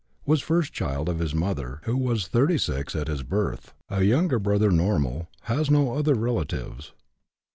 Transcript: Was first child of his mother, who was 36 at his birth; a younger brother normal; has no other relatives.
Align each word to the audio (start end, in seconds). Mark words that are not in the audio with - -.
Was 0.25 0.41
first 0.41 0.73
child 0.73 1.07
of 1.09 1.19
his 1.19 1.35
mother, 1.35 1.79
who 1.83 1.95
was 1.95 2.25
36 2.25 2.95
at 2.95 3.07
his 3.07 3.21
birth; 3.21 3.75
a 3.87 4.01
younger 4.01 4.39
brother 4.39 4.71
normal; 4.71 5.27
has 5.43 5.69
no 5.69 5.93
other 5.93 6.15
relatives. 6.15 6.91